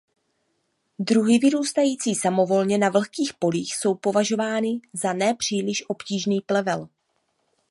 Druhy 0.99 1.39
vyrůstající 1.39 2.15
samovolně 2.15 2.77
na 2.77 2.89
vlhkých 2.89 3.33
polích 3.33 3.75
jsou 3.75 3.95
považovány 3.95 4.79
za 4.93 5.13
ne 5.13 5.33
příliš 5.35 5.83
obtížný 5.89 6.41
plevel. 6.41 6.89